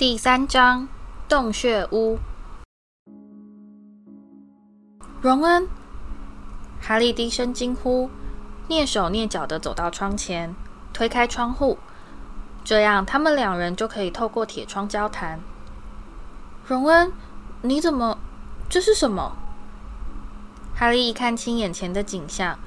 [0.00, 0.88] 第三章
[1.28, 2.18] 洞穴屋。
[5.20, 5.68] 荣恩，
[6.80, 8.08] 哈利低声惊呼，
[8.66, 10.54] 蹑手蹑脚地走到窗前，
[10.94, 11.76] 推开窗户，
[12.64, 15.38] 这样他们两人就可以透过铁窗交谈。
[16.64, 17.12] 荣恩，
[17.60, 18.16] 你怎么？
[18.70, 19.36] 这是什么？
[20.74, 22.58] 哈利一看清眼前的景象，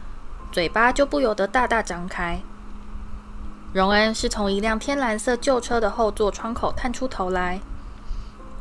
[0.52, 2.44] 嘴巴就不由得大大张开。
[3.74, 7.60] 荣恩是从一辆天蓝色旧车的后座窗口探出头来，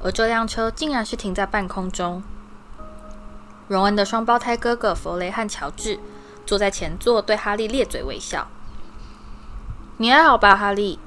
[0.02, 2.22] 而这辆车竟然是停在半空中。
[3.68, 6.00] 荣恩的双胞胎哥哥弗雷和乔治
[6.46, 8.48] 坐在前座，对哈利咧嘴微笑。
[9.98, 10.98] “你还好吧，哈利？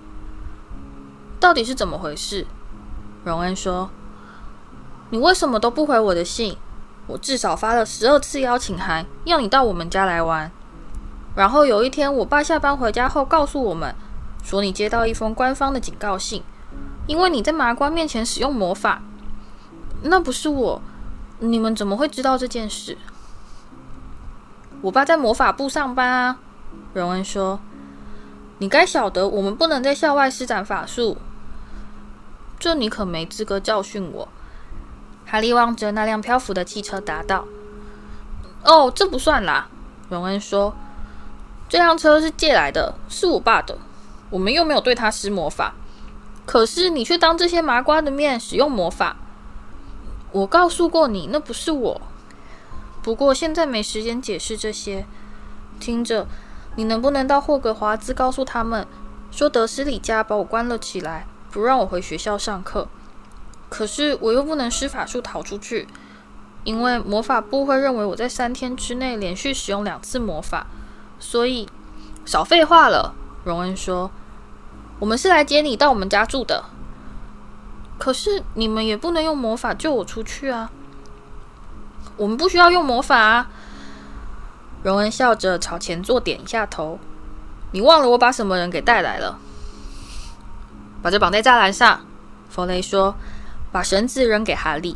[1.39, 2.45] 到底是怎么回事？”
[3.25, 3.89] 荣恩说
[5.09, 6.55] ，“你为什么都不回我的信？
[7.07, 10.51] 我至少发了十二次邀请函，要你到我们家来玩。”
[11.35, 13.93] 然后有一天，我爸下班回家后告诉我们，
[14.41, 16.41] 说你接到一封官方的警告信，
[17.07, 19.01] 因为你在麻瓜面前使用魔法。
[20.03, 20.81] 那不是我，
[21.39, 22.97] 你们怎么会知道这件事？
[24.81, 26.37] 我爸在魔法部上班啊。
[26.93, 27.59] 荣恩说
[28.59, 31.17] ：“你该晓得，我们不能在校外施展法术。”
[32.57, 34.29] 这你可没资格教训我。
[35.25, 37.43] 哈利望着那辆漂浮的汽车答道
[38.63, 39.67] ：“哦，这不算啦。”
[40.07, 40.73] 荣恩说。
[41.67, 43.77] 这辆车是借来的，是我爸的。
[44.29, 45.73] 我们又没有对他施魔法，
[46.45, 49.17] 可是你却当这些麻瓜的面使用魔法。
[50.31, 52.01] 我告诉过你，那不是我。
[53.01, 55.05] 不过现在没时间解释这些。
[55.79, 56.27] 听着，
[56.75, 58.87] 你能不能到霍格华兹告诉他们，
[59.31, 62.87] 说德思礼家把我关了起来，不让我回学校上课。
[63.69, 65.87] 可是我又不能施法术逃出去，
[66.63, 70.67] 因为魔法部会认为我在三天之内连续使用两次魔法。
[71.27, 71.67] 所以，
[72.23, 73.15] 少废话了。
[73.43, 74.11] 荣恩说
[75.01, 76.65] ：“我们是来接你到我们家住的。
[77.97, 80.69] 可是你们也不能用魔法救我出去啊！
[82.15, 83.49] 我们不需要用魔法啊。”
[84.83, 86.99] 荣恩笑着朝前座点一下头
[87.73, 89.39] ：“你忘了我把什么人给带来了？
[91.01, 92.05] 把这绑在栅栏上。”
[92.49, 93.15] 弗雷说
[93.73, 94.95] ：“把绳子扔给哈利。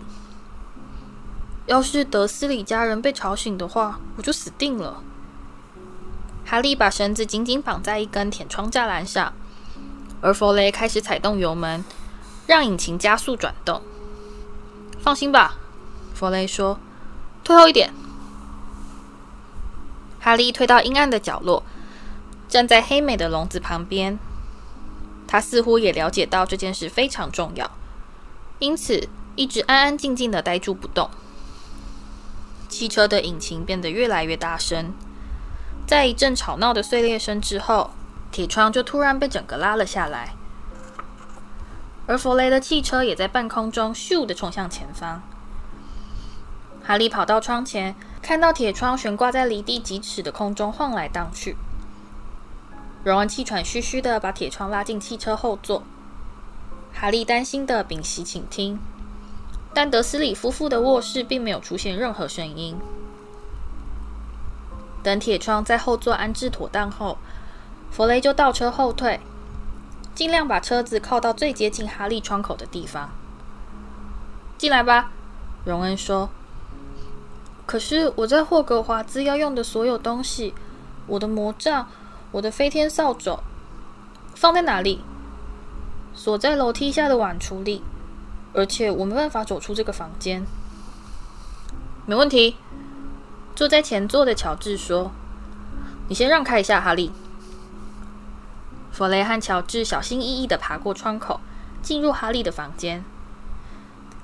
[1.65, 5.01] 要是德思礼家人被吵醒的话，我就死定了。”
[6.49, 9.33] 哈利把绳子紧紧绑在一根铁窗栅栏上，
[10.19, 11.85] 而弗雷开始踩动油门，
[12.47, 13.83] 让引擎加速转动。
[14.99, 15.57] 放心吧，
[16.15, 16.79] 弗雷说
[17.45, 17.93] ：“退后一点。”
[20.19, 21.61] 哈利退到阴暗的角落，
[22.47, 24.17] 站在黑美的笼子旁边。
[25.27, 27.69] 他似乎也了解到这件事非常重要，
[28.57, 31.11] 因此一直安安静静的呆住不动。
[32.67, 34.91] 汽车的引擎变得越来越大声。
[35.89, 37.89] 在一阵吵闹的碎裂声之后，
[38.31, 40.35] 铁窗就突然被整个拉了下来，
[42.05, 45.23] 而弗雷的汽车也在半空中咻地冲向前方。
[46.83, 51.57] 哈利跑到窗前，看到铁窗悬挂在离地几尺的空中晃来荡去。
[53.03, 55.81] 荣恩气喘吁吁地把铁窗拉进汽车后座，
[56.93, 58.77] 哈利担心地屏息倾听，
[59.73, 62.77] 但德斯里夫妇的卧室并没有出现任何声音。
[65.01, 67.17] 等铁窗在后座安置妥当后，
[67.89, 69.19] 弗雷就倒车后退，
[70.13, 73.09] 尽量把车子靠到最接近哈利窗口的地方。
[74.57, 75.11] 进来吧，
[75.63, 76.29] 荣恩说。
[77.65, 80.53] 可是我在霍格华兹要用的所有东西，
[81.07, 81.87] 我的魔杖，
[82.31, 83.39] 我的飞天扫帚，
[84.35, 85.01] 放在哪里？
[86.13, 87.83] 锁在楼梯下的碗橱里，
[88.53, 90.45] 而且我没办法走出这个房间。
[92.05, 92.57] 没问题。
[93.59, 95.11] 坐在前座的乔治说
[96.07, 97.11] ：“你先让开一下，哈利。”
[98.89, 101.41] 弗雷和乔治小心翼翼地爬过窗口，
[101.81, 103.03] 进入哈利的房间。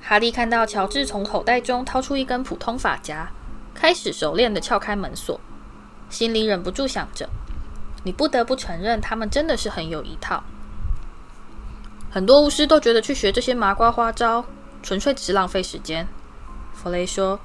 [0.02, 3.28] 哈利看到乔治从口袋中掏出一根普通发夹，
[3.74, 5.38] 开始熟练地撬开门锁，
[6.10, 7.28] 心里忍不住想着
[8.06, 10.46] ：“你不得不承认，他们真的是很有一套。”
[12.10, 14.46] 很多巫师都觉得去学这些麻瓜花招，
[14.82, 16.08] 纯粹只是浪费时间。
[16.74, 17.38] 弗雷说。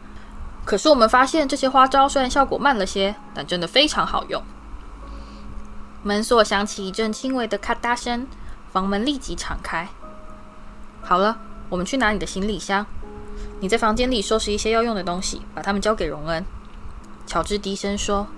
[0.71, 4.41] 可是我们发现，这些花招虽然效果慢了些，但真的非常好用。
[6.05, 8.25] 门锁响起一阵轻微的咔嗒声，
[8.71, 9.89] 房门立即敞开。
[11.03, 12.87] 好了，我们去拿你的行李箱。
[13.59, 16.47] 你在房间里收拾一些要用的东西，把它们交给荣恩。
[17.27, 18.29] 乔治低声说：“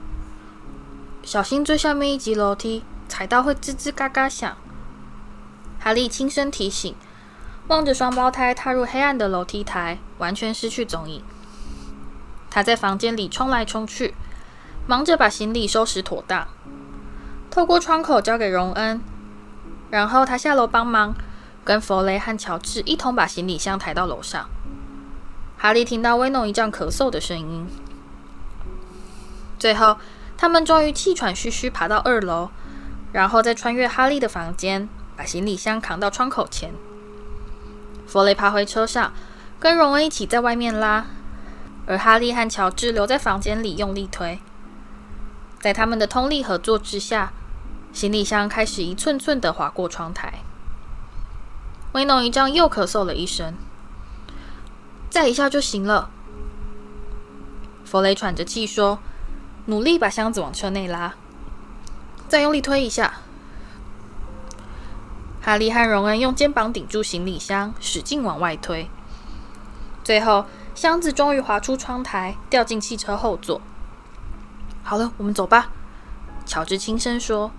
[1.22, 4.56] 小心最下面一级楼梯，踩到会吱吱嘎嘎响。”
[5.78, 6.94] 哈利轻声提醒，
[7.68, 11.22] 望着双胞胎踏入黑暗的楼梯台，完全失去踪影。
[12.54, 14.14] 他在房间里冲来冲去，
[14.86, 16.46] 忙着把行李收拾妥当，
[17.50, 19.00] 透过窗口交给荣恩，
[19.88, 21.14] 然后他下楼帮忙，
[21.64, 24.50] 跟弗雷和乔治一同把行李箱抬到楼上。
[25.56, 27.66] 哈利听到威诺一丈咳嗽的声音，
[29.58, 29.96] 最后
[30.36, 32.50] 他们终于气喘吁吁爬到二楼，
[33.12, 36.74] 然后再穿越哈利的房间，把行李箱扛到窗口前。
[38.06, 39.10] 弗雷爬回车上，
[39.58, 41.06] 跟荣恩一起在外面拉，
[41.86, 44.38] 而哈利和乔治留在房间里用力推。
[45.60, 47.32] 在他们的通力合作之下，
[47.92, 50.40] 行李箱开始一寸寸地滑过窗台。
[51.92, 53.54] 威农一丈又咳嗽了一声。
[55.10, 56.10] 再一下就行了。
[57.84, 58.98] 弗雷喘着气说
[59.66, 61.14] ：“努力把箱子往车内拉，
[62.28, 63.14] 再用力推一下。”
[65.42, 68.88] 哈利和荣恩用肩膀顶住行李箱，使劲往外推。
[70.02, 73.60] 最后，箱子终于滑出窗台，掉进汽车后座。
[74.82, 75.70] 好了，我们走吧。”
[76.44, 77.50] 乔治轻声说。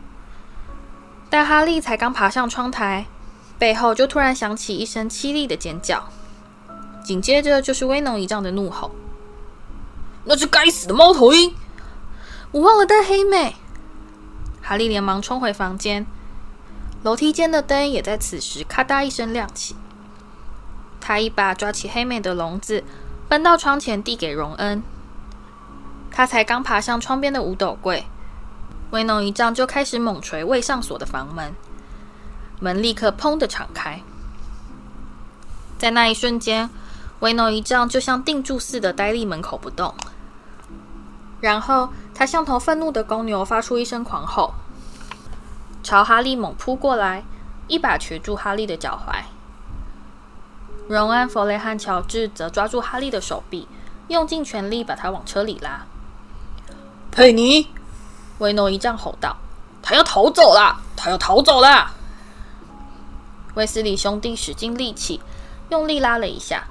[1.29, 3.07] 但哈利才刚爬上窗台，
[3.57, 6.09] 背后就突然响起一声凄厉的尖叫。
[7.03, 8.91] 紧接着就是威农一丈的怒吼
[10.25, 11.55] ：“那只该死的猫头鹰！
[12.51, 13.55] 我忘了带黑妹！”
[14.61, 16.05] 哈利连忙冲回房间，
[17.03, 19.75] 楼梯间的灯也在此时咔嗒一声亮起。
[21.01, 22.83] 他一把抓起黑妹的笼子，
[23.33, 24.83] 奔到窗前递给荣恩。
[26.11, 28.05] 他才刚爬上窗边的五斗柜，
[28.91, 31.51] 威农一丈就开始猛锤未上锁的房门，
[32.59, 33.99] 门立刻砰的敞开。
[35.79, 36.69] 在那一瞬间，
[37.21, 39.95] 威农一丈就像定住似的呆立门口不动，
[41.41, 44.53] 然后他像头愤怒的公牛，发出一声狂吼，
[45.81, 47.23] 朝哈利猛扑过来，
[47.67, 49.23] 一把攫住哈利的脚踝。
[50.87, 53.67] 荣恩、弗雷和乔治则抓住哈利的手臂，
[54.09, 55.85] 用尽全力把他往车里拉。
[57.11, 57.69] 佩妮，
[58.39, 59.37] 威农一丈吼道
[59.81, 60.81] ：“他要逃走了！
[60.95, 61.91] 他要逃走了！”
[63.55, 65.21] 威斯理兄弟使尽力气，
[65.69, 66.65] 用力拉了一下。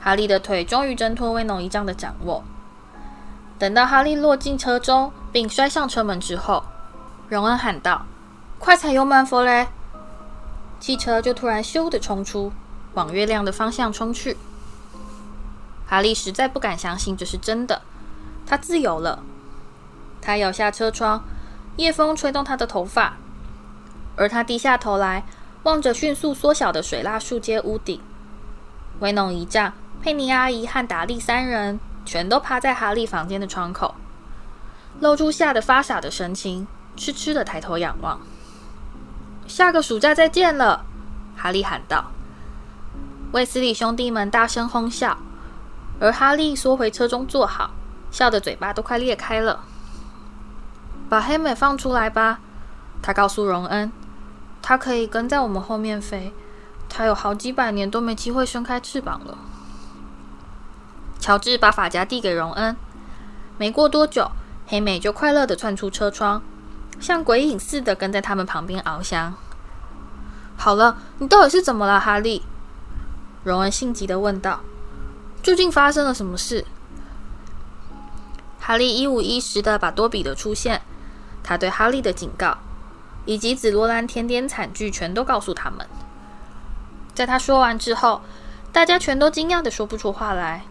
[0.00, 2.44] 哈利的腿终于挣脱威农一丈的掌握。
[3.58, 6.64] 等到哈利落进车中并摔上车门之后，
[7.28, 8.06] 荣恩喊道
[8.58, 9.66] ：“快踩油门，弗雷！”
[10.78, 12.52] 汽车就突然咻的冲出，
[12.98, 14.36] 往月亮的方向冲去。
[15.86, 17.82] 哈利实在不敢相信这是真的，
[18.44, 19.22] 他自由了。
[20.20, 21.22] 他摇下车窗，
[21.76, 23.16] 夜风吹动他的头发，
[24.16, 25.24] 而他低下头来，
[25.62, 28.00] 望着迅速缩小的水蜡树街屋顶。
[28.98, 29.72] 威农一丈。
[30.00, 33.94] 佩妮阿姨和达利三人全都趴在哈利房间的窗口，
[35.00, 38.20] 露出吓得发傻的神情，痴痴的抬头仰望。
[39.48, 40.84] 下个暑假再见了，
[41.36, 42.12] 哈利喊道。
[43.32, 45.18] 卫斯理兄弟们大声哄笑，
[46.00, 47.72] 而哈利缩回车中坐好，
[48.10, 49.60] 笑得嘴巴都快裂开了。
[51.10, 52.40] 把黑美放出来吧，
[53.02, 53.92] 他告诉荣恩，
[54.62, 56.32] 他可以跟在我们后面飞，
[56.88, 59.36] 他有好几百年都没机会伸开翅膀了。
[61.18, 62.74] 乔治把发夹递给荣恩，
[63.58, 64.30] 没过多久，
[64.66, 66.40] 黑美就快乐地窜出车窗，
[66.98, 69.34] 像鬼影似的跟在他们旁边翱翔。
[70.56, 72.42] 好了，你到底是怎么了，哈利？
[73.44, 74.60] 荣恩性急的问道
[75.42, 76.64] ：“究竟发生了什么事？”
[78.60, 80.82] 哈利一五一十的把多比的出现、
[81.42, 82.58] 他对哈利的警告，
[83.24, 85.88] 以及紫罗兰甜点惨剧全都告诉他们。
[87.14, 88.20] 在他说完之后，
[88.72, 90.64] 大家全都惊讶的说不出话来。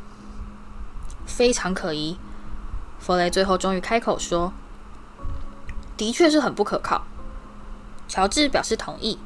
[1.26, 2.18] 非常可疑，
[3.00, 4.54] 弗雷最后终于开口说
[5.98, 7.04] ：“的确是很不可靠。”
[8.08, 9.20] 乔治表示同意。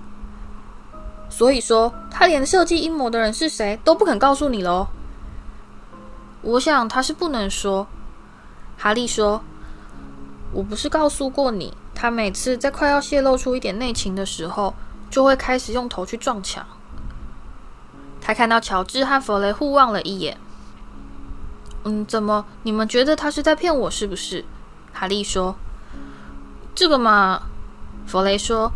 [1.32, 4.90] 所以说，他连设计阴谋的人是谁都不肯告诉你喽？
[6.42, 7.88] 我想他是不能说。
[8.78, 9.42] 哈利说
[10.52, 14.74] ：“我不是告诉过你，他每次在快要泄露出一点内情的时候，
[15.10, 16.66] 就会开始用头去撞墙。”
[18.20, 20.38] 他看到乔治和弗雷互望了一眼。
[21.86, 22.46] 嗯，怎么？
[22.64, 24.44] 你们觉得他是在骗我，是不是？
[24.92, 25.56] 哈利说
[26.76, 27.44] ：“这个嘛。”
[28.06, 28.72] 弗雷说：“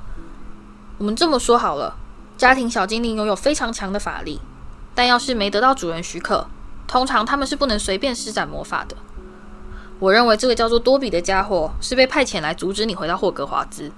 [0.97, 1.97] 我们这么说好了，
[2.37, 4.41] 家庭小精灵拥有非常强的法力，
[4.93, 6.47] 但要是没得到主人许可，
[6.87, 8.97] 通常他们是不能随便施展魔法的。
[9.99, 13.91] 我认为这个叫做多比的家伙是被派遣来阻止你回到霍格华兹。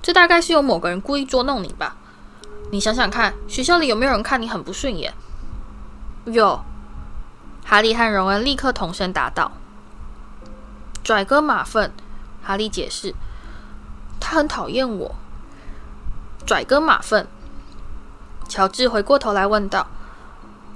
[0.00, 1.96] 这大概是有某个人故意捉弄你吧？
[2.72, 5.12] 你想想看，学校里有没有人看你很不顺眼？
[6.24, 6.64] 有。”
[7.62, 9.52] 哈利和荣恩立刻同声答道
[11.04, 11.92] ：“拽哥马粪。”
[12.42, 13.14] 哈利解释
[14.18, 15.14] ：“他很讨厌我。”
[16.46, 17.28] 拽哥马粪。
[18.50, 19.86] 乔治回过头来问道：“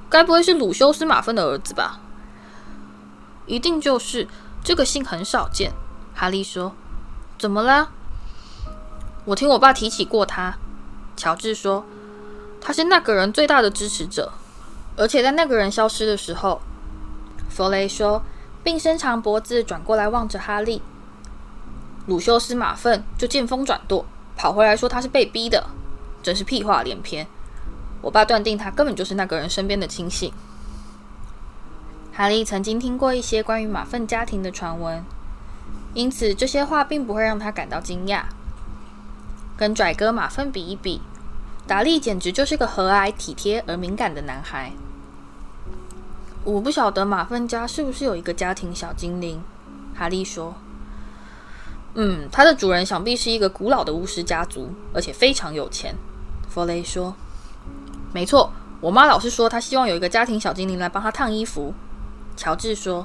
[0.09, 1.99] 该不会是鲁修斯马粪的儿子吧
[3.47, 4.29] ？”“一定就是，
[4.63, 5.73] 这个姓很少见。”
[6.15, 6.73] 哈利说
[7.37, 7.91] ：“怎么了
[9.27, 10.55] ？”“我听我爸提起过他。”
[11.17, 11.85] 乔治说
[12.63, 14.33] ：“他是那个人最大的支持者，
[14.97, 16.61] 而且在那个人消失的时候，
[17.51, 18.23] 弗雷说，
[18.63, 20.81] 并伸长脖子转过来望着哈利。
[22.07, 25.67] 鲁修斯·马粪就见风转舵，跑回来说他是被逼的，
[26.23, 27.27] 真是屁话连篇。
[28.05, 30.31] 我爸断定他根本就是那个人身边的亲信。”
[32.13, 35.03] 哈利曾经听过一些关于马粪家庭的传闻，
[35.95, 38.25] 因此这些话并不会让他感到惊讶。
[39.57, 41.01] 跟拽哥马粪比一比，
[41.67, 44.73] 达利简直就是个和蔼、体贴而敏感的男孩。
[46.45, 49.43] 我不晓得马粪家是不是有一个家庭小精灵，
[49.95, 50.55] 哈利说
[51.95, 55.97] ：“嗯，他的主人想必是一个古老的巫师家族，而且非常有钱。”
[56.51, 57.17] 弗雷说
[58.15, 61.75] ：“没错，我妈老是说她希望有一个家庭小精灵来帮她烫衣服。”
[62.37, 63.05] 乔治说：“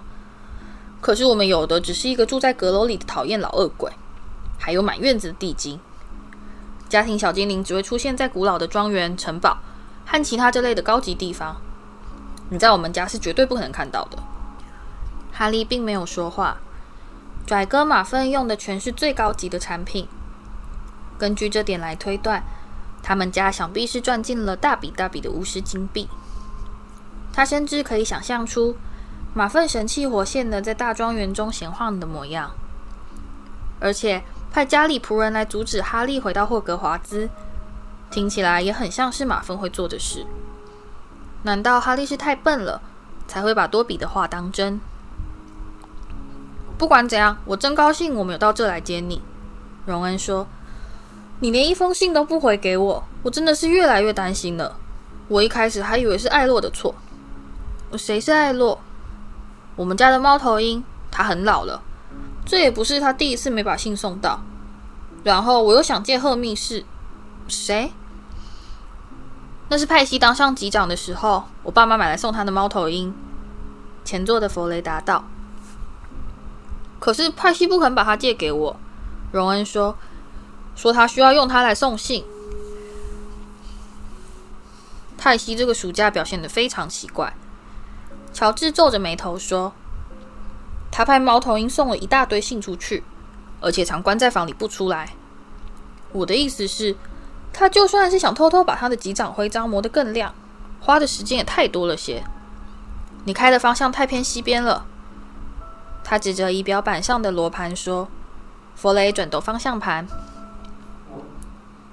[1.01, 3.91] 可是我们有的只是一个住在阁楼里的讨厌老恶鬼，
[4.59, 5.79] 还有满院子的地精。
[6.87, 9.57] 家庭小精灵只会出现在古老的庄园、城堡
[10.05, 11.57] 和其他这类的高级地方。
[12.49, 14.19] 你在我们家是绝对不可能看到的。”
[15.33, 16.57] 哈利并没有说话。
[17.47, 20.07] 拽哥马份用的全是最高级的产品，
[21.17, 22.43] 根据这点来推断，
[23.01, 26.07] 他们家想必是赚进了大笔大笔的巫师金币。
[27.31, 28.75] 他甚至可以想象出。
[29.31, 32.49] 马粪神气活现的在大庄园中闲晃的模样，
[33.79, 37.29] 而且派家里仆人来阻止哈利回到霍格华兹，
[38.09, 40.25] 听起来也很像是马粪会做的事。
[41.43, 42.81] 难道哈利是太笨了，
[43.27, 44.81] 才会把多比的话当真？
[46.79, 49.21] 不管怎样，我真高兴我们有到这来接你。
[49.85, 50.47] 荣恩说
[51.41, 54.77] ：“你连一封信都不回给我，我真的是越来越担心了。
[55.27, 56.95] 我一开始还以为是艾洛的错。
[57.97, 58.79] 谁是艾洛？”
[59.75, 61.81] 我们家的猫头鹰，它很老了，
[62.45, 64.41] 这也不是他第一次没把信送到。
[65.23, 66.83] 然后我又想借赫密士，
[67.47, 67.93] 谁？
[69.69, 73.13] 那是派西当上级长的时候，我爸妈买来送他的猫头鹰。
[74.03, 75.23] 前座的弗雷达道。
[76.99, 78.75] 可是派西不肯把它借给我，
[79.31, 79.95] 荣恩说，
[80.79, 82.23] 说他需要用它来送信。
[85.17, 87.33] 泰西这个暑假表现得非常奇怪。
[88.31, 89.73] 乔治皱着眉头说
[90.89, 93.03] ：“他派猫头鹰送了一大堆信出去，
[93.59, 95.09] 而且常关在房里不出来。
[96.13, 96.95] 我的意思是，
[97.51, 100.33] 他就算是想偷偷把他的级长徽章磨得更亮，
[100.79, 102.23] 花的时间也太多了些。
[103.25, 104.85] 你开的方向太偏西边了。”
[106.05, 108.07] 他指着仪表板上的罗盘说
[108.77, 110.07] ：“弗雷转动方向盘。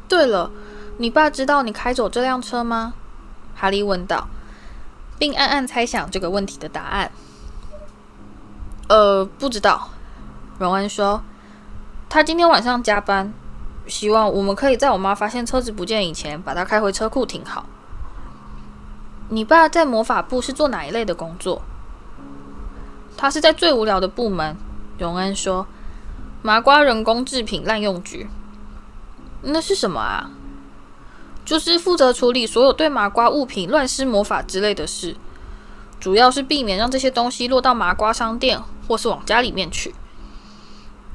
[0.08, 0.50] 对了，
[0.98, 2.94] 你爸知道你开走这辆车吗？”
[3.54, 4.28] 哈利问道。
[5.18, 7.10] 并暗暗猜想这个问题的答案。
[8.86, 9.88] 呃，不知道。
[10.58, 11.22] 荣恩说
[12.10, 13.32] ：“他今天晚上加班，
[13.86, 17.64] 希望我们可以在我妈发现车子不见以前，把它开回车库停好。”
[19.32, 21.62] 你爸在魔法部是做哪一类的工作？
[23.16, 24.54] 他是在最无聊的部门。
[24.98, 25.66] 荣恩说
[26.44, 28.28] ：“麻瓜人工制品滥用局。”
[29.42, 30.30] 那是什么啊？
[31.44, 35.14] 就是负责处理所有对麻瓜物品乱施魔法之类的事，
[36.00, 39.94] 主要是避免让这些东西落到麻瓜商店或是往家里面去。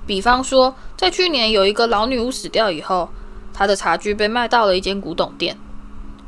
[0.08, 3.10] 比方说，在去年有一个老女巫死掉以后，
[3.54, 5.58] 她的茶具被卖到了一间古董店，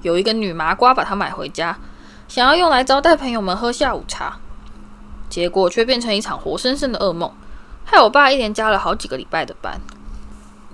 [0.01, 1.79] 有一个女麻瓜把它买回家，
[2.27, 4.37] 想要用来招待朋友们喝下午茶，
[5.29, 7.31] 结果却变成一场活生生的噩梦，
[7.85, 9.79] 害我爸一连加了好几个礼拜的班。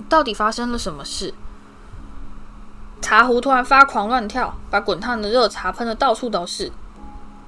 [0.08, 1.34] 到底发生了什么事？
[3.02, 6.72] 茶壶突然发狂乱跳，把滚烫的热茶喷得到处都是。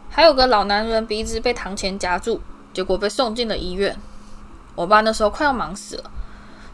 [0.10, 2.42] 还有个老男人鼻子被糖钱夹住，
[2.74, 3.98] 结果被送进了医院。
[4.76, 6.12] 我爸那时候快要忙死了，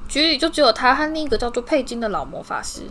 [0.07, 2.84] 局里就只有他和另一个叫做佩金的老魔法师。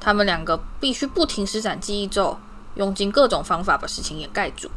[0.00, 2.38] 他们两个必须不停施展记忆咒，
[2.74, 4.70] 用尽各种方法把事情掩盖住。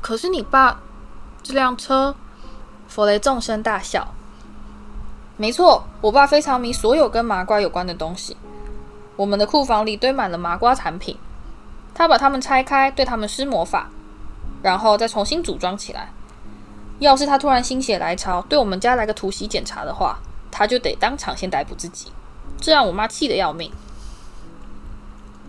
[0.00, 0.80] 可是你爸
[1.42, 2.16] 这辆车，
[2.88, 4.14] 弗雷纵声大笑。
[5.38, 8.36] 没错，我爸非常迷所有跟麻瓜有关的东西。
[9.16, 11.18] 我们的库房里堆满了麻瓜产品，
[11.94, 13.90] 他把它们拆开，对他们施魔法，
[14.62, 16.10] 然后再重新组装起来。
[16.98, 20.18] 要是他突然心血来潮，对我们家来个突袭检查的话，
[20.50, 22.10] 他就得当场先逮捕自己，
[22.58, 23.70] 这让我妈气得要命。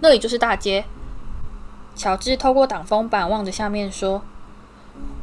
[0.02, 0.84] 那里就是大街。
[1.96, 4.22] 乔治透过挡风板望着下面说：“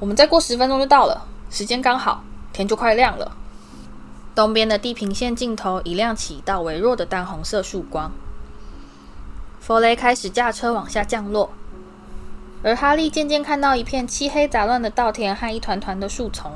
[0.00, 3.36] 我们再过十分钟就到了，时间刚好，天就快亮了。”
[4.34, 8.10] 东边的地平线尽头已亮起一道微弱的淡红色曙光。
[9.60, 11.50] 弗雷开始驾车往下降落，
[12.62, 16.52] 而哈利渐渐看到一片漆黑杂乱的稻田和一团团的树丛。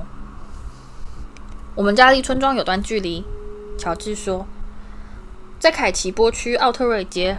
[1.75, 3.25] 我们家离村庄有段距离，
[3.79, 4.47] 乔治说。
[5.61, 7.39] 在凯奇波区奥特瑞街。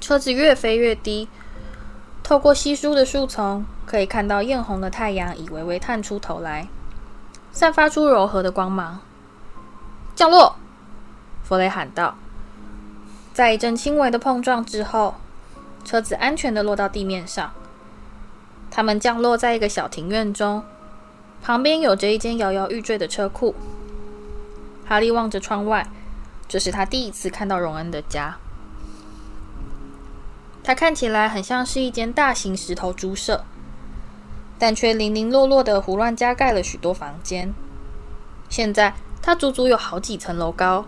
[0.00, 1.28] 车子越飞越低，
[2.22, 6.68] 透过稀疏的树丛，可以看到艳红的太阳已微微探出头来，
[7.52, 9.00] 散发出柔和的光芒。
[10.14, 10.56] 降落！
[11.44, 12.16] 弗雷喊道。
[13.32, 15.14] 在一阵轻微的碰撞之后，
[15.84, 17.52] 车子安全的落到地面上。
[18.70, 20.64] 他们降落在一个小庭院中，
[21.42, 23.54] 旁边有着一间摇摇欲坠的车库。
[24.86, 25.86] 哈利望着窗外，
[26.48, 28.36] 这是他第一次看到荣恩的家。
[30.64, 33.44] 它看起来很像是一间大型石头猪舍，
[34.58, 37.54] 但却零零落落的胡乱加盖了许多房间。
[38.48, 40.84] 现在它足足有好几层楼高，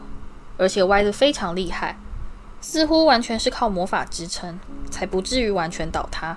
[0.59, 1.99] 而且歪得非常厉害。
[2.61, 4.61] 似乎完全是靠魔法支撑，
[4.91, 6.37] 才不至于完全倒塌。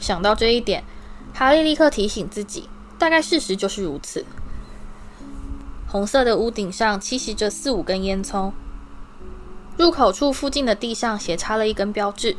[0.00, 0.84] 想到这一点，
[1.34, 4.24] 哈利立刻提醒自己，大概事实就是如此。
[5.86, 8.52] 红色的屋顶上栖息着四五根烟囱，
[9.76, 12.38] 入口处附近的地上斜插了一根标志，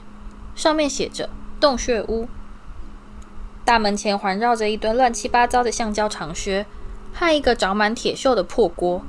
[0.56, 1.30] 上面写着
[1.62, 2.28] “洞穴屋”。
[3.66, 6.66] 大门前环绕着一堆乱七八糟的橡胶长靴
[7.14, 9.02] 和一个长满铁锈的破锅。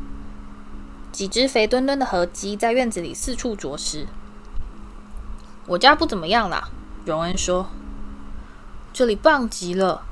[1.11, 4.06] 几只肥墩墩的河鸡在院子里四处啄食。
[5.66, 6.68] 我家不怎么样啦，
[7.04, 7.68] 荣恩说。
[8.92, 10.02] 这里棒极了。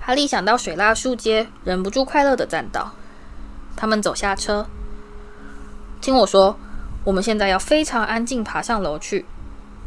[0.00, 2.92] 哈利想到水蜡树街，忍不住快乐地赞道。
[3.76, 4.66] 他们走下车。
[6.00, 6.56] 听我说，
[7.04, 9.26] 我们现在要非常安静爬上楼去。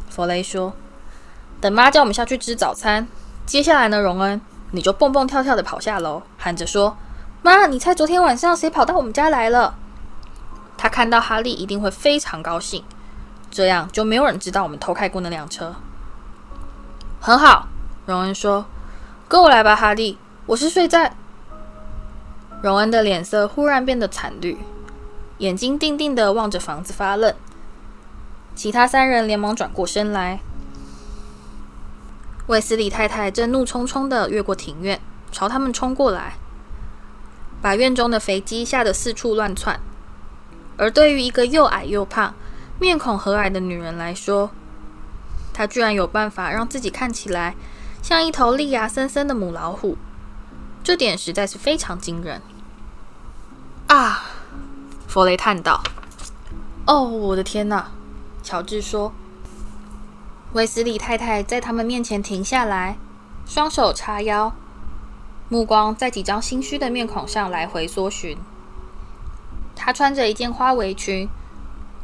[0.08, 0.74] 弗雷说。
[1.60, 3.06] 等妈叫我们下去吃早餐。
[3.50, 4.40] 接下来呢，荣恩，
[4.70, 6.96] 你就蹦蹦跳跳的跑下楼，喊着说
[7.42, 9.74] ：“妈，你猜昨天晚上谁跑到我们家来了？”
[10.78, 12.84] 他看到哈利一定会非常高兴，
[13.50, 15.74] 这样就没有人知道我们偷开过那辆车。
[17.20, 17.66] 很好，
[18.06, 18.66] 荣恩说
[19.26, 20.16] ：“跟我来吧，哈利。
[20.46, 21.16] 我是睡在……”
[22.62, 24.60] 荣恩的脸色忽然变得惨绿，
[25.38, 27.34] 眼睛定定的望着房子发愣。
[28.54, 30.38] 其他三人连忙转过身来。
[32.46, 35.00] 卫斯理太太正怒冲冲地越过庭院，
[35.30, 36.34] 朝他们冲过来，
[37.62, 39.78] 把院中的肥鸡吓得四处乱窜。
[40.76, 42.34] 而对于一个又矮又胖、
[42.80, 44.50] 面孔和蔼的女人来说，
[45.52, 47.54] 她居然有办法让自己看起来
[48.02, 49.96] 像一头利牙森森的母老虎，
[50.82, 52.42] 这点实在是非常惊人。
[53.86, 54.24] 啊！
[55.06, 55.82] 弗雷叹道
[56.86, 57.90] ：“哦，我的天哪！”
[58.42, 59.12] 乔治说。
[60.52, 62.98] 卫斯理太太在他们面前停下来，
[63.46, 64.52] 双手叉腰，
[65.48, 68.36] 目光在几张心虚的面孔上来回搜寻。
[69.76, 71.28] 她穿着一件花围裙，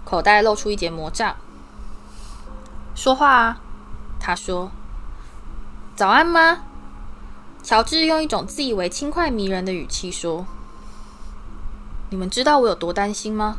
[0.04, 1.34] 口袋露出一截魔杖。
[2.94, 3.60] 说话啊，
[4.20, 4.70] 她说
[5.96, 6.62] ：“早安吗？”
[7.64, 10.46] 乔治用一种自以为轻快迷人的语气说
[12.10, 13.58] ：“你们知道我有多担心吗？”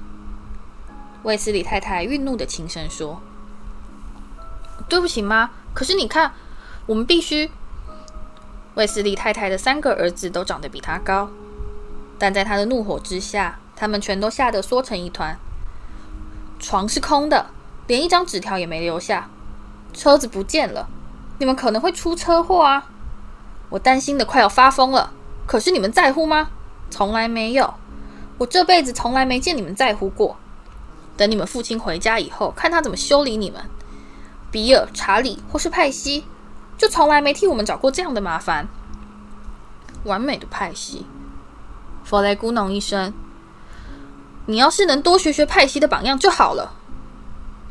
[1.23, 3.21] 卫斯理太太愠怒的轻声说
[4.89, 5.49] ：“对不起，妈。
[5.73, 6.33] 可是你看，
[6.85, 7.51] 我们必须……”
[8.75, 11.29] 卫斯理太太的三个儿子都长得比他高，
[12.19, 13.59] 但在他的怒火之下。
[13.79, 15.37] 他们全都吓得缩成一团。
[16.59, 17.51] 床是空的，
[17.85, 19.29] 连一张纸条也没留下。
[19.93, 20.89] 车子不见了，
[21.37, 22.89] 你们可能会出车祸啊！
[23.69, 25.13] 我担心的快要发疯了。
[25.45, 26.49] 可是你们在乎吗？
[26.89, 27.75] 从来没有。
[28.39, 30.37] 我这辈子从来没见你们在乎过。
[31.15, 33.61] 等你们父亲回家以后，看他怎么修理你们。
[34.51, 36.25] 比尔、查理或是派西，
[36.77, 38.67] 就从来没替我们找过这样的麻烦。
[40.03, 41.05] 完美的派西。
[42.03, 43.13] 弗雷咕哝一声。
[44.45, 46.71] 你要是能多学学派西的榜样就好了，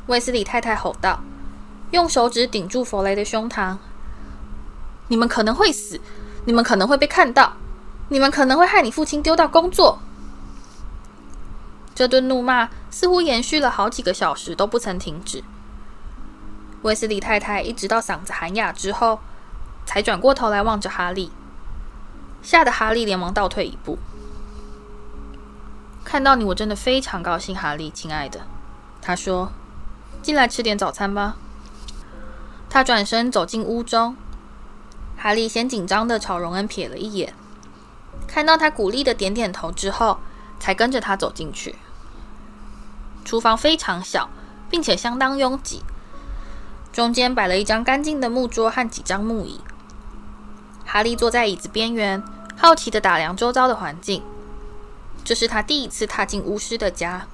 [0.08, 1.20] 卫斯理太太吼道，
[1.90, 3.78] 用手指顶住弗雷的胸膛。
[5.08, 5.98] 你们可能会死，
[6.44, 7.54] 你们可能会被看到，
[8.10, 10.00] 你们可能会害你父亲丢掉工作。
[11.94, 15.42] 这顿怒骂似乎延续了好几个小时都不曾停止。
[16.82, 19.20] 威斯理太太一直到嗓子喊哑之后，
[19.84, 21.30] 才转过头来望着哈利，
[22.42, 23.98] 吓得哈利连忙倒退一步。
[26.04, 28.42] 看到你，我真的非常高兴，哈利，亲爱的。
[29.02, 29.50] 他说
[30.22, 31.36] ：“进来吃点早餐吧。”
[32.70, 34.16] 他转身走进屋中。
[35.16, 37.34] 哈利先紧张地朝荣恩瞥了一眼，
[38.28, 40.20] 看到他鼓励的点点头之后，
[40.60, 41.74] 才跟着他走进去。
[43.24, 44.28] 厨房非常小，
[44.70, 45.82] 并且相当拥挤。
[46.96, 49.60] 中间摆了一张干净的木桌和几张木椅。
[50.86, 52.24] 哈利坐在椅子边缘，
[52.56, 54.22] 好奇地打量周遭的环境。
[55.22, 57.26] 这是他第一次踏进巫师的家。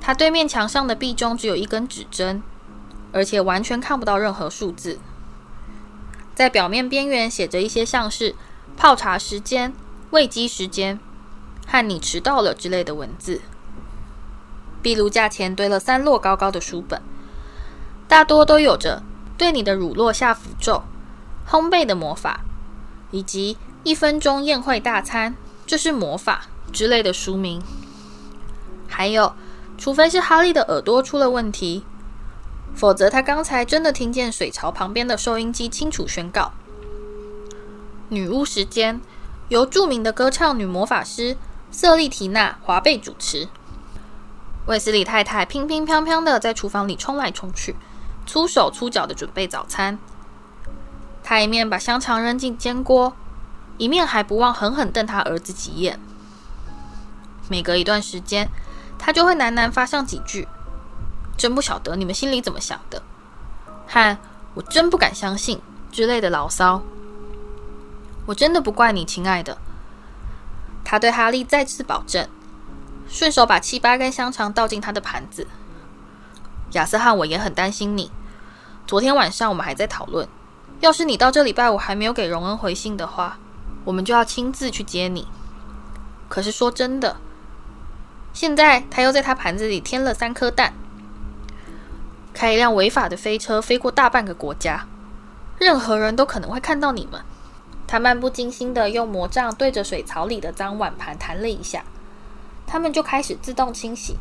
[0.00, 2.40] 他对面墙上的壁中只有一根指针，
[3.10, 5.00] 而且完全看不到任何数字。
[6.36, 8.36] 在表面边缘写着一些像是
[8.76, 9.72] 泡茶时间、
[10.10, 11.00] 喂鸡时间
[11.66, 13.40] 和你迟到了之类的文字。
[14.80, 17.02] 壁炉架前堆了三摞高高的书本，
[18.10, 19.04] 大多都有着
[19.38, 20.82] 对你的乳酪下符咒、
[21.48, 22.40] 烘焙的魔法，
[23.12, 27.62] 以及一分钟宴会大餐，这是魔法之类的书名。
[28.88, 29.32] 还有，
[29.78, 31.84] 除非是哈利的耳朵出了问题，
[32.74, 36.50] 否则他刚才真的听见水槽旁边的收音机清楚宣告
[38.10, 39.00] ：“女巫时间，
[39.50, 41.36] 由著名的歌唱女魔法师
[41.70, 43.46] 瑟莉缇娜·华贝主持。”
[44.66, 47.76] 卫斯理太太乒乒乓乓的在厨房里冲来冲去，
[48.30, 49.98] 粗手粗脚的准备早餐。
[51.20, 53.12] 他一面把香肠扔进煎锅，
[53.76, 55.98] 一面还不忘狠狠瞪他儿子几眼。
[57.48, 58.48] 每隔一段时间，
[58.96, 60.46] 他就会喃喃发上几句
[61.36, 63.02] ：“真不晓得你们心里怎么想的，
[63.88, 64.16] 和
[64.54, 66.82] 我真不敢相信之类的牢骚。”
[68.26, 69.58] 我真的不怪你，亲爱的。
[70.84, 72.28] 他对哈利再次保证。
[73.08, 75.48] 顺手把七八根香肠倒进他的盘子。
[76.74, 78.12] 亚瑟和我也很担心你。
[78.90, 80.26] 昨天晚上我们还在讨论，
[80.80, 83.38] 要是你到这礼拜五还没有给荣恩回信的话，
[83.84, 85.28] 我们就要亲自去接你。
[86.28, 87.18] 可是说真的，
[88.32, 90.72] 现在他又在他盘子里添了三颗蛋，
[92.34, 94.88] 开一辆违法的飞车飞过大半个国家，
[95.56, 97.22] 任何人都可能会看到你们。
[97.86, 101.84] 他漫不经心地用魔杖对着水槽里的脏碗盘弹了一下。
[102.66, 104.16] 他们就开始自动清洗，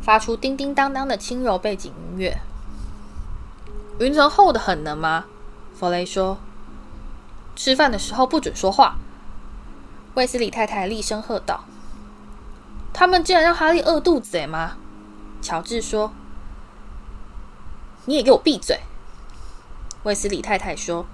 [0.00, 2.40] 发出叮叮当当的轻柔背景音乐。
[4.00, 5.26] 云层厚得很呢吗？
[5.74, 6.38] 弗雷说。
[7.54, 8.96] 吃饭的时候不准说话。
[10.14, 11.64] 卫斯理太太厉声喝道。
[12.94, 14.78] 他们竟然让哈利饿肚子，哎妈！
[15.42, 16.12] 乔治说。
[18.06, 18.80] 你也给我闭嘴！
[20.04, 21.04] 卫斯理太太说。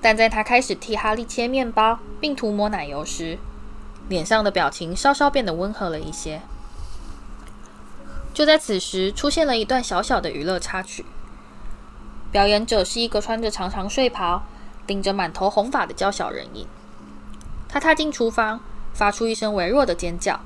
[0.00, 3.38] 但在他开始替哈利切面包并涂抹奶油时，
[4.08, 6.42] 脸上的表情稍稍变得温和了一些。
[8.34, 11.06] 就在此时，出现了一段小小的娱乐插曲。
[12.36, 14.42] 表演者是一个穿着长长睡袍、
[14.86, 16.66] 顶着满头红发的娇小人影。
[17.66, 18.60] 他踏进厨房，
[18.92, 20.38] 发出一声微弱的尖叫，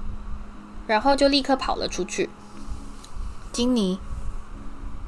[0.86, 2.30] 然后就立刻跑了出去。
[3.50, 3.98] 金妮，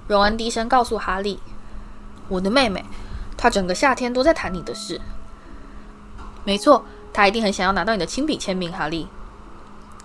[0.09, 1.39] 荣恩低声告诉哈利
[2.27, 2.85] ：“我的妹妹，
[3.37, 5.01] 她整个夏天都在谈你的事。”
[6.43, 6.85] 没错。
[7.13, 9.07] 她一定很想要拿到你的亲笔签名，哈利。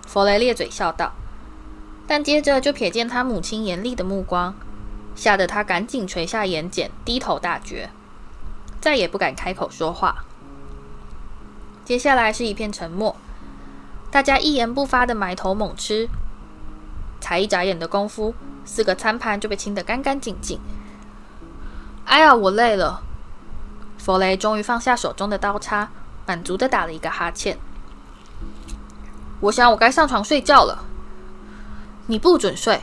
[0.06, 1.12] 弗雷咧嘴笑道，
[2.06, 4.54] 但接着就瞥见他母亲严厉的目光，
[5.18, 7.90] 吓得他赶紧垂下眼睑，低头大嚼，
[8.80, 10.24] 再也不敢开口说话。
[11.84, 13.18] 接下来是一片沉默，
[14.10, 16.08] 大家一言不发的埋头猛吃，
[17.20, 20.62] 才一眨眼的功夫，四个餐盘就被清得干干净净。
[22.06, 23.02] 哎呀，我累了。
[23.98, 25.90] 弗雷终于放下手中的刀叉。
[26.28, 27.58] 满足的打了一个哈欠。
[29.40, 30.84] 我想我该上床睡觉了。
[32.08, 32.82] 你不准睡！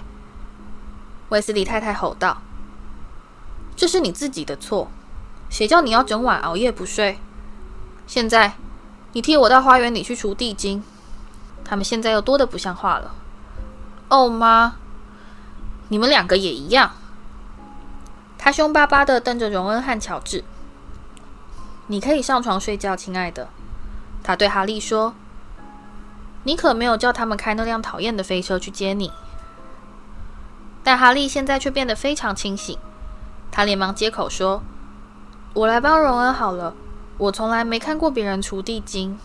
[1.34, 2.40] 威斯利太太吼道
[3.74, 4.88] ：“这是你自己的错，
[5.50, 7.18] 谁叫你要整晚熬夜不睡？
[8.06, 8.52] 现在，
[9.14, 10.84] 你替我到花园里去除地精。
[11.64, 13.16] 他们现在又多得不像话了。”
[14.10, 14.76] 哦，妈！
[15.88, 16.92] 你们两个也一样。
[18.38, 20.44] 他凶巴巴的瞪着荣恩和乔治。
[21.88, 23.48] 你可以上床睡觉，亲爱的。
[24.22, 25.14] 他对哈利说
[26.44, 29.10] ：“你可没有叫他们开那辆讨厌的飞车去接你。”
[30.84, 32.78] 但哈利现在却变得非常清醒，
[33.50, 34.62] 他连忙接口说
[35.54, 36.74] ：“我来帮荣恩好了。
[37.18, 39.18] 我从来没看过别人除地精。”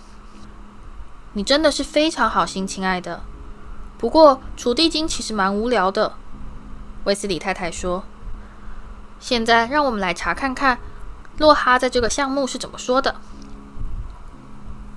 [1.34, 3.22] 你真的是非常好心，亲爱的。
[3.98, 6.14] 不过除地精其实蛮无聊的。”
[7.06, 8.04] 卫斯理太太说。
[9.20, 10.80] “现在让我们来查看看。”
[11.38, 13.16] 洛哈在这个项目是怎么说的？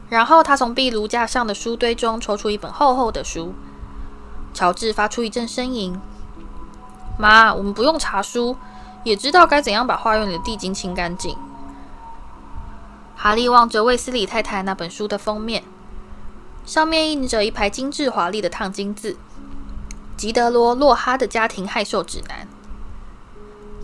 [0.08, 3.54] 然后他从壁炉架上的书堆中抽出一本厚厚的书。
[4.52, 5.98] 乔治发出一阵呻吟
[7.18, 8.56] ：“妈，我们不用查书，
[9.04, 11.36] 也知道该怎样把花园里的地精清干净。”
[13.16, 15.62] 哈利望着卫斯理太太那本书的封面，
[16.66, 19.16] 上面印着一排精致华丽的烫金字
[20.16, 22.48] ：“吉德罗·洛哈的家庭害兽指南。”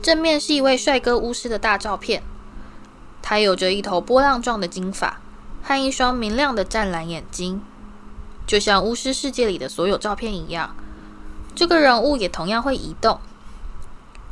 [0.02, 2.22] 正面是一位帅哥巫师的大照片。
[3.20, 5.20] 他有着一头波浪状的金发
[5.62, 7.60] 和一双明亮的湛蓝眼睛，
[8.46, 10.74] 就像巫师世界里的所有照片一样。
[11.58, 13.18] 这个人物也同样会移动。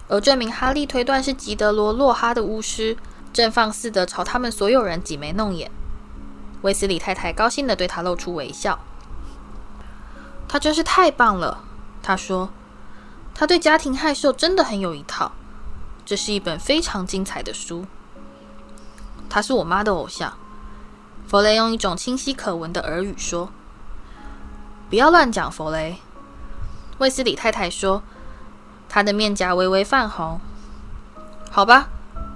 [0.06, 2.96] 而这名哈利推断是吉德罗·洛哈的巫师，
[3.32, 5.68] 正放肆地朝他们所有人挤眉弄眼。
[6.62, 8.78] 卫斯理太太高兴地对他露出微笑。
[10.46, 11.64] 他真是太棒了，
[12.00, 12.50] 他说。
[13.34, 15.32] 他对家庭害兽真的很有一套。
[16.04, 17.86] 这是一本非常精彩的书。
[19.28, 20.38] 他是我妈的偶像，
[21.26, 23.50] 弗雷用一种清晰可闻的耳语说
[24.88, 25.96] ：“不要乱讲，弗雷。
[26.98, 28.02] 卫斯理太太说，
[28.88, 30.40] 她的面颊微微泛红。
[31.50, 31.88] 好吧，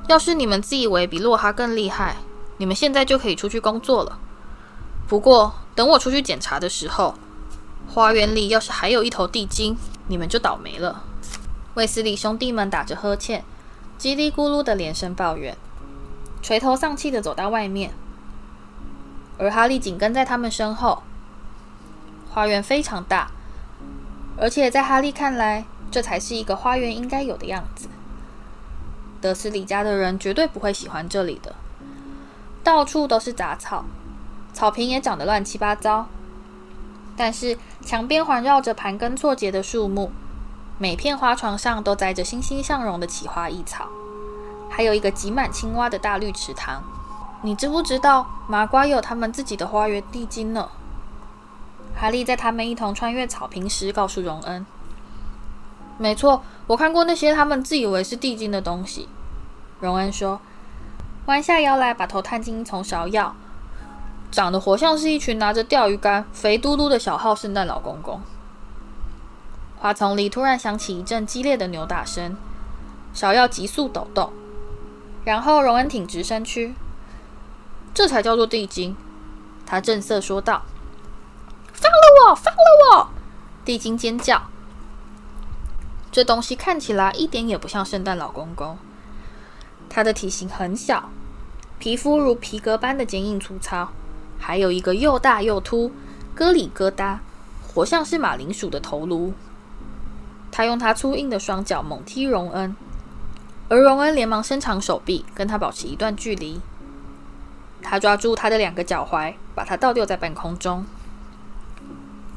[0.08, 2.16] 要是你们自以为比洛哈更厉害，
[2.58, 4.18] 你们现在就可以出去工作了。
[5.08, 7.14] 不过，等我出去检查的时候，
[7.88, 9.76] 花园里要是还有一头地精，
[10.08, 11.04] 你们就倒霉了。
[11.74, 13.44] 卫斯理兄弟们打着呵欠，
[13.98, 15.56] 叽里咕噜的连声抱怨，
[16.42, 17.92] 垂头丧气的走到外面，
[19.38, 21.02] 而哈利紧跟在他们身后。
[22.28, 23.30] 花园非常大，
[24.40, 27.88] 而且在哈利看来，这才是一个花园应该有的样子。
[29.20, 31.54] 德斯里家的人绝对不会喜欢这里的，
[32.64, 33.84] 到处都是杂草，
[34.54, 36.06] 草坪也长得乱七八糟。
[37.18, 40.10] 但是墙边环绕着盘根错节的树木，
[40.78, 43.88] 每片花床上都栽着欣欣向荣的奇花异草，
[44.70, 46.82] 还有一个挤满青蛙的大绿池塘。
[47.42, 50.70] 你知不知道麻瓜有他们自己的花园地精呢？
[51.94, 54.64] 哈利在他们一同穿越草坪时告诉荣恩
[55.98, 59.08] ：“没错，我看过那些他们自以为是地精的东西。”
[59.80, 60.40] 荣恩说，
[61.26, 63.34] 弯下腰来，把头探进一丛芍药，
[64.30, 68.20] 长得活像是一群拿着钓鱼竿、肥嘟嘟的小号圣诞老公公。
[69.78, 72.36] 花丛里突然响起一阵激烈的扭打声，
[73.14, 74.32] 芍药急速抖动，
[75.24, 76.74] 然后荣恩挺直身躯，
[77.92, 78.96] 这才叫做地精。
[79.66, 80.62] 他正色说道。
[81.90, 82.34] 放了我！
[82.34, 82.60] 放了
[82.92, 83.08] 我！
[83.64, 84.42] 地精尖叫。
[86.12, 88.78] 这东西看起来一点也不像圣诞老公公。
[89.88, 91.10] 它的体型很小，
[91.78, 93.90] 皮肤如皮革般的坚硬粗糙，
[94.38, 95.92] 还有一个又大又凸、
[96.36, 97.18] 疙里疙瘩、
[97.66, 99.32] 活像是马铃薯的头颅。
[100.52, 102.76] 他用他粗硬的双脚猛踢荣恩，
[103.68, 106.60] 而荣恩连忙伸长手臂跟他保持一段距离。
[107.82, 110.84] 他抓住他的两个脚踝，把他倒吊在半空中。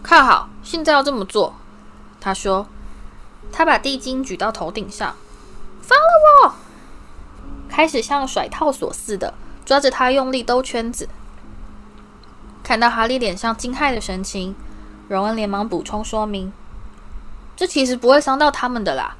[0.03, 1.55] 看好，现在要这么做。
[2.19, 2.67] 他说
[3.51, 5.15] ：“他把地精举到头顶上，
[5.81, 6.55] 放了我！”
[7.69, 9.33] 开始像甩套索似的
[9.65, 11.07] 抓着他用力兜圈子。
[12.61, 14.55] 看到哈利脸上惊骇的神情，
[15.07, 16.51] 荣恩连忙补充说明
[17.55, 19.15] ：“这其实不会伤到他们的啦，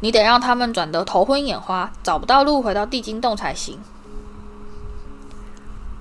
[0.00, 3.80] 你得让他们转得头昏眼花，找不到路回到地精洞才行。”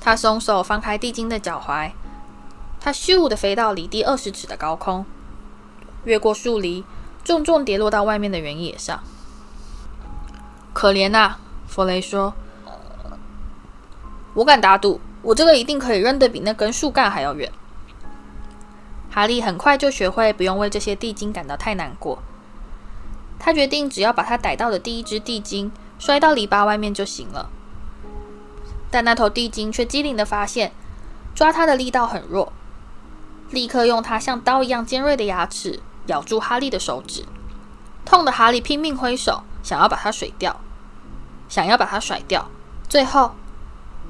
[0.01, 1.91] 他松手放开地精的脚踝。
[2.80, 5.06] 他咻的飞到离地二十尺的高空，
[6.06, 6.86] 越过树篱，
[7.24, 9.04] 重重跌落到外面的原野上。
[10.74, 11.36] 可怜呐，
[11.68, 12.34] 弗雷说
[14.36, 17.52] ：“我敢打赌，我这个一定可以扔得比那根树干还要远。”
[19.10, 22.20] 哈利很快就学会不用为这些地精感到太难过。
[23.40, 27.50] 他决定只要把他逮到的第一只地精摔到篱笆外面就行了。
[28.92, 30.72] 但那头地精却机灵地发现，
[31.34, 32.54] 抓他的力道很弱。
[33.49, 37.25] 立刻用它像刀一样尖锐的牙齿咬住哈利的手指，
[38.05, 40.60] 痛的哈利拼命挥手，想要把它甩掉，
[41.47, 42.49] 想要把它甩掉。
[42.89, 43.36] 最后，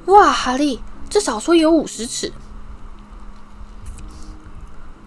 [0.06, 2.32] 哇，哈利，这少说有五十尺！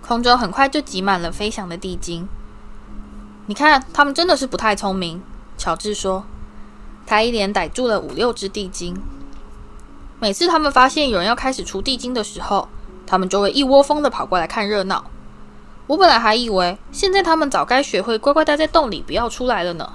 [0.02, 2.28] 空中很快就挤满了飞翔的地精。
[3.46, 5.22] 你看，他们真的是不太聪明。
[5.58, 6.26] 乔治说，
[7.06, 9.02] 他一连逮住了五六只地精。
[10.20, 12.68] 每次他们发现有人要开始除地精的时候，
[13.12, 15.04] 他们就会一窝蜂的跑过来看热闹。
[15.88, 19.92] 我本来还以为现在他们早该学会乖乖待在洞里，不要出来了呢。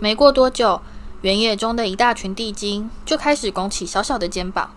[0.00, 0.82] 没过多久，
[1.20, 4.70] 原野中的一大群地精就开始拱起小小的肩膀，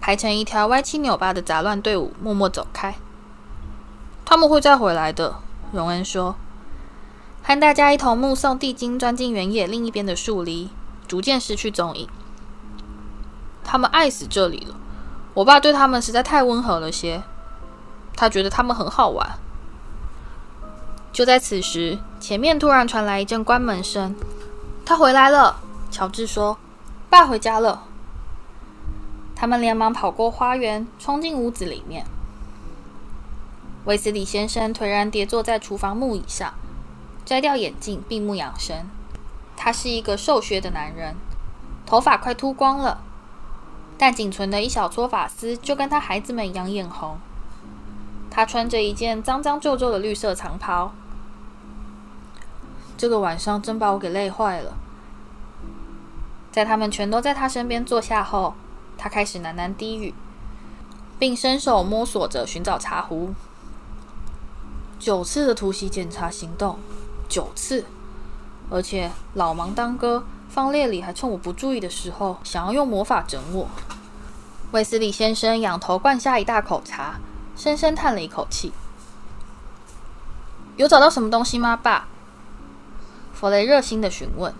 [0.00, 2.96] 排成一条歪七扭八的杂乱队伍，默默走开。
[4.24, 5.36] 他们会再回来的，
[5.70, 6.34] 荣恩说，
[7.44, 10.68] 和大家一同目送地精钻进原野另一边的树林，
[11.06, 12.08] 逐渐失去踪影。
[13.62, 14.74] 他们爱死这里了。
[15.36, 17.22] 我爸对他们实在太温和了些，
[18.16, 19.38] 他觉得他们很好玩。
[21.12, 24.16] 就在此时，前面突然传来一阵关门声。
[24.86, 26.56] 他回来了，乔治说
[27.10, 27.82] ：“爸回家了。”
[29.36, 32.06] 他们连忙跑过花园，冲进屋子里面。
[33.84, 36.54] 卫斯理先生颓然跌坐在厨房木椅上，
[37.26, 38.86] 摘掉眼镜，闭目养神。
[39.54, 41.14] 他是一个瘦削的男人，
[41.84, 43.02] 头发快秃光了。
[43.98, 47.18] 但仅存的一小撮发丝就跟他孩子们一样艳红。
[48.30, 50.92] 他穿着一件脏脏皱皱的绿色长袍。
[52.98, 54.74] 这个晚上真把我给累坏了。
[56.52, 58.54] 在他们全都在他身边坐下后，
[58.98, 60.14] 他开始喃喃低语，
[61.18, 63.34] 并伸手摸索着寻找茶壶。
[64.98, 66.78] 九次的突袭检查行动，
[67.28, 67.84] 九次，
[68.70, 70.24] 而且老忙当哥。
[70.48, 73.68] 方列里还趁我不注意的时候，想要用魔法整我。
[74.72, 77.20] 卫斯理先生仰头灌下一大口茶，
[77.56, 78.72] 深深叹了一口气。
[80.76, 82.08] 有找到什么东西吗，爸？
[83.32, 84.54] 弗雷热心的询问。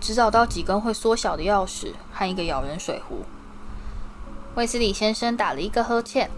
[0.00, 3.24] 只找到几根会缩小的钥匙和一个咬人水壶。
[4.54, 6.30] 卫斯理先生打了一个呵欠。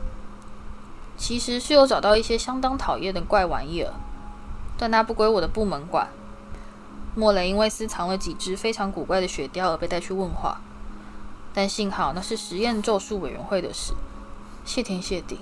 [1.16, 3.94] 其实是有找到一些相当讨厌的怪玩意儿，
[4.76, 6.08] 但那不归我的部门管。
[7.16, 10.60] 莫雷因为私藏了几只非常古怪的雪貂而被带去问话，
[11.52, 13.94] 但幸好那是实验咒术委员会的事。
[14.64, 15.40] 谢天谢地。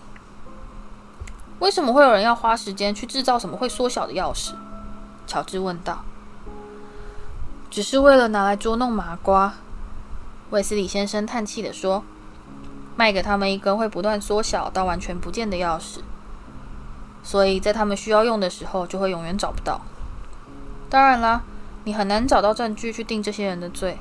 [1.59, 4.55] 为什么会有人要花时间去制造什么会缩小的钥匙？
[5.27, 6.05] 乔治问道。
[7.71, 9.55] 只是为了拿来捉弄麻瓜。
[10.51, 12.05] 卫斯理先生叹气地说。
[12.97, 15.99] 卖给他们一根会不断缩小到完全不见的钥匙，
[17.25, 19.81] 所以在他们需要用的时候就会永远找不到。
[20.89, 21.43] 当然啦，
[21.85, 23.99] 你很难找到证据去定这些人的罪，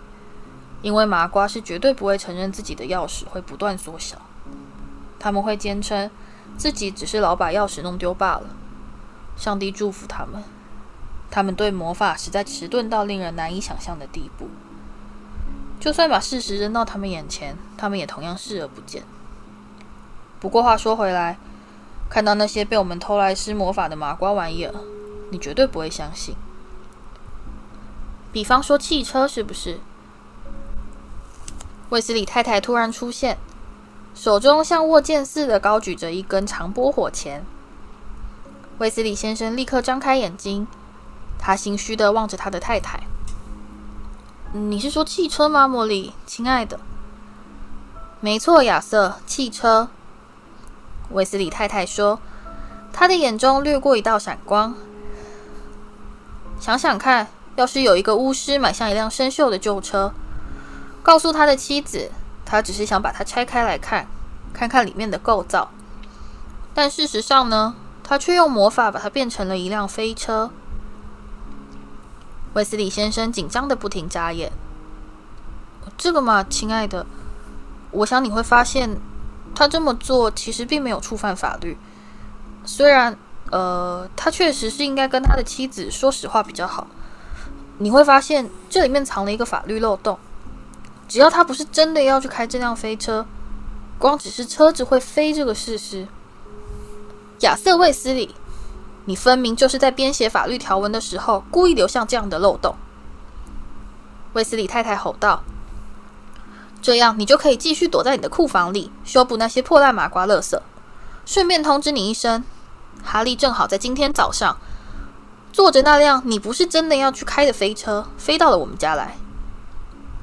[0.82, 4.22] 因为麻瓜是绝对不会承认自己的钥匙会不断缩小。
[5.20, 6.10] 他们会坚称
[6.58, 8.44] 自己只是老把钥匙弄丢罢了。
[9.36, 10.44] 上帝祝福他们，
[11.32, 14.48] 他们对魔法实在迟钝到令人难以想象的地步。
[15.80, 19.04] 就算把事实扔到他们眼前，他们也同样视而不见。
[20.40, 21.38] 不过话说回来，
[22.10, 24.74] 看到那些被我们偷来施魔法的麻瓜玩意儿，
[25.32, 26.36] 你绝对不会相信。
[28.34, 29.80] 比方说汽车，是不是？
[31.90, 33.38] 卫斯理太太突然出现，
[34.16, 37.46] 手中像握剑似的高举着一根长波火钳。
[38.80, 40.66] 卫斯理先生立刻张开眼睛，
[41.38, 43.04] 他心虚的望着他的太太。
[44.52, 46.80] 你是说汽车吗，茉莉，亲爱的？
[48.20, 49.90] 没错，亚瑟，汽车。
[51.12, 52.20] 卫斯理太太说，
[52.92, 54.74] 她的眼中掠过一道闪光。
[56.60, 60.14] 想想看，要是有一个巫师买下一辆生锈的旧车，
[61.02, 62.10] 告诉他的妻子，
[62.46, 64.08] 他只是想把它拆开来看，
[64.54, 65.70] 看看里面的构造，
[66.74, 70.50] 但事实上呢，他却用魔法把它变成了一辆飞车。
[72.54, 74.52] 威斯理先生紧张的不停眨眼。
[75.98, 77.06] 这个嘛，亲爱的，
[77.92, 78.98] 我想你会发现，
[79.54, 81.78] 他这么做其实并没有触犯法律。
[82.66, 83.18] 虽然，
[83.52, 86.88] 呃，他确实是应该跟他的妻子说实话比较好。
[87.84, 90.18] 你会发现，这里面藏了一个法律漏洞。
[91.10, 93.26] 只要他不是真的要去开这辆飞车，
[94.00, 96.08] 光只是车子会飞这个事实，
[97.42, 98.34] 亚瑟·卫斯理。
[99.04, 102.74] 你分明就是在编写法律条文的时候，故意留下这样的漏洞。”
[104.32, 105.44] 卫斯理太太吼道
[106.82, 110.58] ，“这样你就可以继续躲在你的库房里，修补那些破烂麻瓜垃圾。
[111.26, 112.46] 顺便通知你一声，
[113.04, 114.58] 哈利正好在今天早上
[115.54, 119.16] 坐着那辆你不是真的要去开的飞车，飞到了我们家来。”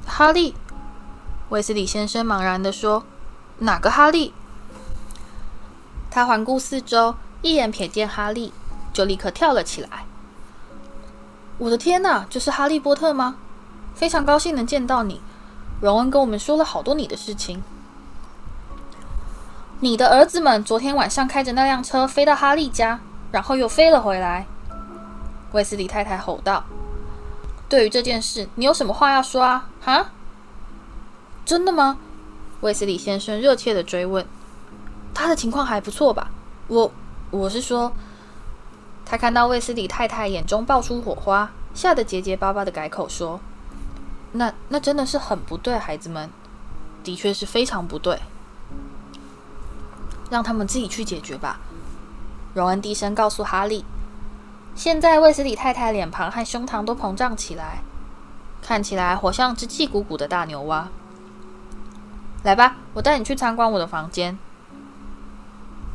[0.05, 0.53] 哈利，
[1.49, 3.03] 威斯理先生茫然地说
[3.57, 4.33] ：“哪个哈利？”
[6.11, 8.53] 他环顾四周，一眼瞥见哈利。
[8.93, 10.03] 就立刻跳了起来。
[11.57, 13.37] 我的天哪，这是哈利波特吗？
[13.95, 15.21] 非常高兴能见到你。
[15.79, 17.63] 荣恩跟我们说了好多你的事情。
[19.79, 22.99] 你的儿子们昨天晚上开着那辆车飞到哈利家，
[23.31, 24.45] 然后又飞了回来。
[25.51, 26.63] 卫斯理太太吼道
[27.67, 29.69] ：“对于这件事，你有什么话要说啊？
[29.81, 30.11] 哈？
[31.45, 31.97] 真的吗？”
[32.61, 34.25] 卫斯理先生热切地追问。
[35.13, 36.31] 他的情况还不错吧？
[36.67, 36.91] 我，
[37.31, 37.91] 我是说。
[39.03, 43.41] 他看到卫斯理太太眼中爆出火花，吓得结结巴巴的改口说
[44.31, 46.29] ：“那那真的是很不对，孩子们，
[47.03, 48.21] 的确是非常不对，
[50.29, 51.59] 让他们自己去解决吧。”
[52.55, 53.83] 荣恩低声告诉哈利。
[54.81, 57.83] 现在卫斯理太太脸庞和胸膛都膨胀起来，
[58.63, 60.89] 看起来活像只气鼓鼓的大牛蛙。
[62.41, 64.39] 来吧，我带你去参观我的房间。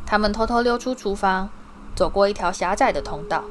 [0.06, 1.50] 他们偷偷溜出厨房。
[1.96, 3.42] 走过一条狭窄的通道，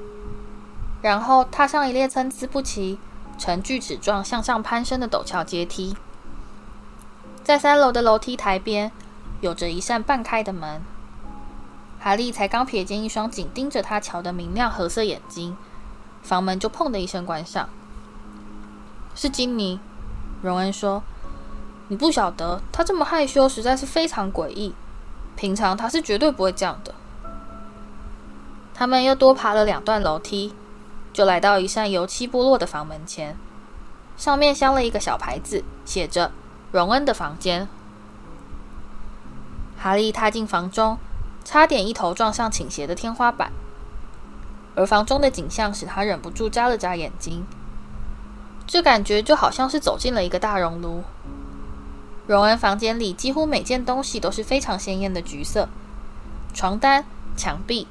[1.01, 2.97] 然后踏上一列参差不齐、
[3.37, 5.97] 呈锯齿状向上攀升的陡峭阶梯。
[7.43, 8.89] 在三楼的楼梯台边，
[9.41, 10.81] 有着一扇半开的门。
[12.05, 15.57] 哈利才刚瞥见一双紧盯着他瞧的明亮褐色眼睛，
[16.21, 17.67] 房门就砰的一声关上。
[19.15, 19.79] 是金妮，
[20.43, 21.01] 荣恩说
[21.89, 24.75] ：“你不晓得，他这么害羞，实在是非常诡异。
[25.35, 26.93] 平常他是绝对不会这样的。”
[28.75, 30.53] 他们又多爬了两段楼梯，
[31.11, 33.35] 就来到一扇油漆剥落的房门前，
[34.15, 36.31] 上面镶了一个小牌子，写着
[36.71, 37.67] “荣恩的房间”。
[39.75, 40.99] 哈利踏进房中，
[41.45, 43.51] 差点一头撞上倾斜的天花板，
[44.73, 47.45] 而房中的景象使他忍不住眨了眨眼睛。
[48.65, 51.03] 这感觉就好像是走进了一个大熔炉。
[52.25, 55.69] 荣恩房间里几乎每件东西都是非常鲜艳的橘色，
[56.51, 57.05] 床单、
[57.37, 57.87] 墙壁，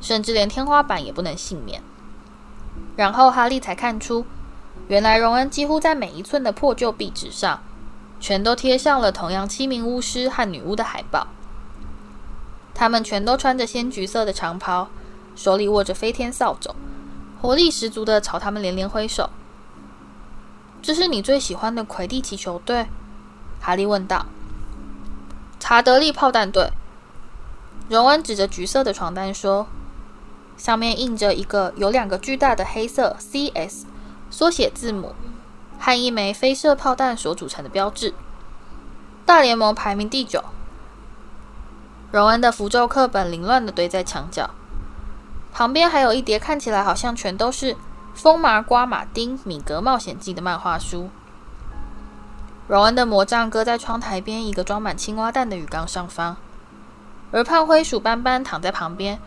[0.00, 1.82] 甚至连天花板也不能幸免。
[2.96, 4.24] 然后哈利才看出，
[4.88, 7.60] 原来荣恩几乎在每一寸的破旧壁纸上，
[8.18, 11.26] 全都贴上了同样七名巫师和女巫的海报。
[12.78, 14.88] 他们全都穿着鲜橘色的长袍，
[15.34, 16.74] 手里握着飞天扫帚，
[17.40, 19.30] 活力十足的朝他们连连挥手。
[20.82, 22.86] 这是你最喜欢的魁地奇球队？
[23.62, 24.26] 哈利问道。
[25.58, 26.70] 查德利炮弹队。
[27.88, 29.68] 荣恩指着橘色的床单说
[30.58, 33.86] ：“上面印着一个有两个巨大的黑色 CS
[34.28, 35.14] 缩写字母
[35.78, 38.12] 和一枚飞射炮弹所组成的标志。
[39.24, 40.44] 大联盟排名第九。”
[42.10, 44.50] 荣恩的符咒课本凌乱地堆在墙角，
[45.52, 47.76] 旁边还有一叠看起来好像全都是。
[48.18, 51.10] 《风麻瓜马丁·米格冒险记》的漫画书。
[52.66, 56.34] 荣恩的魔杖搁在窗台边一个装满青蛙蛋的鱼缸上方，
[57.30, 59.18] 而胖灰鼠斑斑躺在旁边，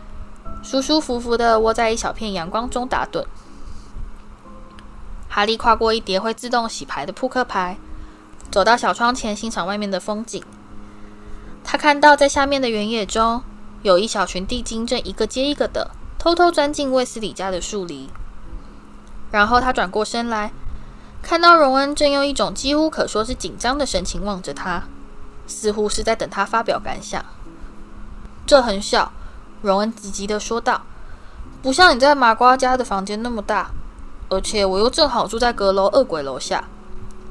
[0.60, 3.24] 舒舒服服地窝在一小片阳光中打盹。
[5.28, 7.78] 哈利跨过一叠会自动洗牌的扑克牌，
[8.50, 10.42] 走到小窗前欣赏外面的风景。
[11.62, 13.42] 他看到在下面的原野中，
[13.82, 18.08] 有一小群地精正一个接一个的偷偷钻进卫斯理家的树林。
[19.30, 20.52] 然后他转过身来，
[21.22, 24.84] 看到荣恩正用一种几乎可说是紧张的神情望着他，
[25.46, 27.24] 似乎是在等他发表感想。
[28.44, 29.12] 这很小，
[29.62, 30.82] 荣恩急急地说道
[31.62, 33.70] ：“不像你在麻瓜家的房间那么大，
[34.28, 36.64] 而且我又正好住在阁楼恶鬼楼下。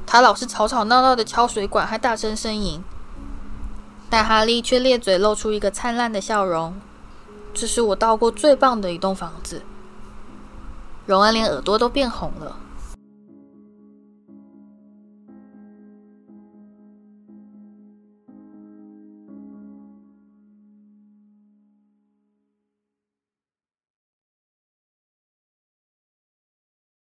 [0.06, 2.82] 他老是吵吵闹闹的敲水管，还大声呻吟。”
[4.10, 6.74] 但哈利却咧嘴露出一个灿烂的笑容
[7.54, 9.62] ：“这是我到过最棒的一栋房子。”
[11.06, 12.56] 荣恩连耳朵都变红了。